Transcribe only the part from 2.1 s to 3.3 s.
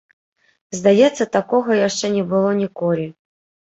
не было ніколі.